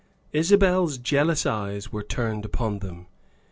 Isabel's 0.33 0.97
jealous 0.97 1.45
eyes 1.45 1.91
were 1.93 2.01
turned 2.01 2.43
upon 2.43 2.79
them. 2.79 3.05